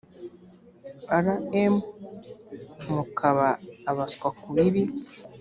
[1.25, 1.73] rm
[2.93, 3.47] mukaba
[3.91, 4.83] abaswa ku bibi